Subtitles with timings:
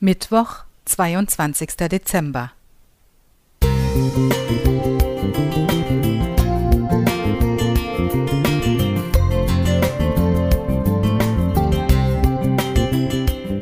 [0.00, 1.88] Mittwoch, 22.
[1.90, 2.52] Dezember.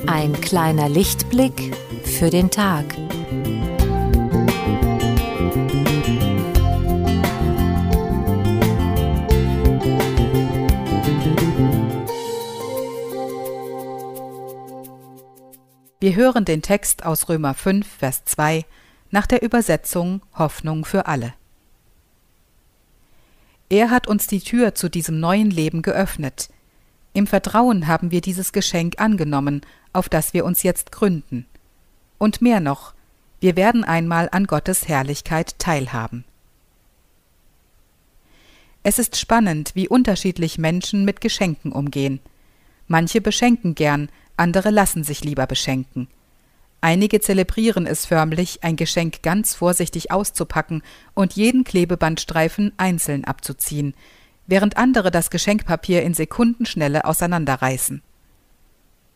[0.07, 2.85] Ein kleiner Lichtblick für den Tag.
[16.07, 18.65] Wir hören den Text aus Römer 5, Vers 2
[19.11, 21.35] nach der Übersetzung Hoffnung für alle.
[23.69, 26.49] Er hat uns die Tür zu diesem neuen Leben geöffnet.
[27.13, 31.45] Im Vertrauen haben wir dieses Geschenk angenommen, auf das wir uns jetzt gründen.
[32.19, 32.95] Und mehr noch,
[33.41, 36.25] wir werden einmal an Gottes Herrlichkeit teilhaben.
[38.85, 42.21] Es ist spannend, wie unterschiedlich Menschen mit Geschenken umgehen.
[42.87, 46.09] Manche beschenken gern, andere lassen sich lieber beschenken.
[46.81, 50.83] Einige zelebrieren es förmlich, ein Geschenk ganz vorsichtig auszupacken
[51.15, 53.95] und jeden Klebebandstreifen einzeln abzuziehen,
[54.47, 58.02] während andere das Geschenkpapier in Sekundenschnelle auseinanderreißen.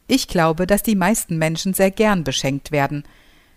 [0.08, 3.04] Ich glaube, dass die meisten Menschen sehr gern beschenkt werden.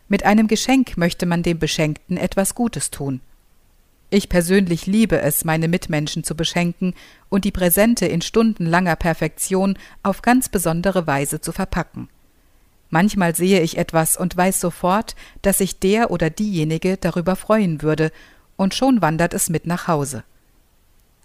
[0.08, 3.22] Mit einem Geschenk möchte man dem Beschenkten etwas Gutes tun.
[4.16, 6.94] Ich persönlich liebe es, meine Mitmenschen zu beschenken
[7.30, 12.10] und die Präsente in stundenlanger Perfektion auf ganz besondere Weise zu verpacken.
[12.92, 18.12] Manchmal sehe ich etwas und weiß sofort, dass sich der oder diejenige darüber freuen würde,
[18.56, 20.24] und schon wandert es mit nach Hause.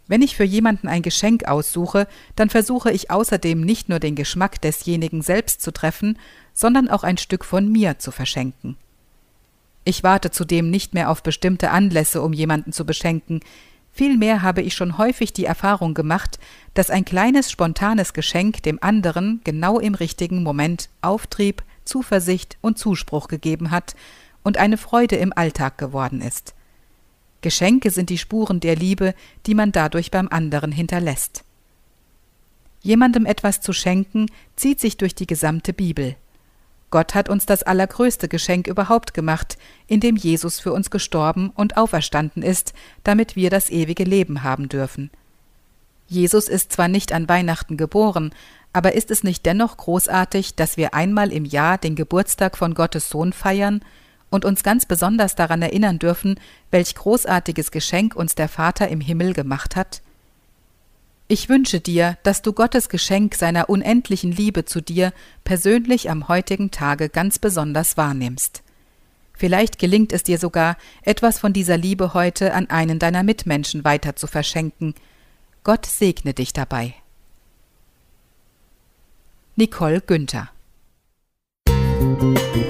[0.06, 4.62] Wenn ich für jemanden ein Geschenk aussuche, dann versuche ich außerdem nicht nur den Geschmack
[4.62, 6.18] desjenigen selbst zu treffen,
[6.54, 8.78] sondern auch ein Stück von mir zu verschenken.
[9.88, 13.40] Ich warte zudem nicht mehr auf bestimmte Anlässe, um jemanden zu beschenken.
[13.90, 16.38] Vielmehr habe ich schon häufig die Erfahrung gemacht,
[16.74, 23.28] dass ein kleines spontanes Geschenk dem anderen genau im richtigen Moment Auftrieb, Zuversicht und Zuspruch
[23.28, 23.96] gegeben hat
[24.42, 26.54] und eine Freude im Alltag geworden ist.
[27.40, 29.14] Geschenke sind die Spuren der Liebe,
[29.46, 31.44] die man dadurch beim anderen hinterlässt.
[32.82, 36.16] Jemandem etwas zu schenken, zieht sich durch die gesamte Bibel.
[36.90, 42.42] Gott hat uns das allergrößte Geschenk überhaupt gemacht, indem Jesus für uns gestorben und auferstanden
[42.42, 42.72] ist,
[43.04, 45.10] damit wir das ewige Leben haben dürfen.
[46.06, 48.32] Jesus ist zwar nicht an Weihnachten geboren,
[48.72, 53.10] aber ist es nicht dennoch großartig, dass wir einmal im Jahr den Geburtstag von Gottes
[53.10, 53.82] Sohn feiern
[54.30, 56.40] und uns ganz besonders daran erinnern dürfen,
[56.70, 60.00] welch großartiges Geschenk uns der Vater im Himmel gemacht hat?
[61.30, 65.12] Ich wünsche dir, dass du Gottes Geschenk seiner unendlichen Liebe zu dir
[65.44, 68.62] persönlich am heutigen Tage ganz besonders wahrnimmst.
[69.34, 74.16] Vielleicht gelingt es dir sogar, etwas von dieser Liebe heute an einen deiner Mitmenschen weiter
[74.16, 74.94] zu verschenken.
[75.64, 76.94] Gott segne dich dabei.
[79.54, 80.50] Nicole Günther
[81.98, 82.67] Musik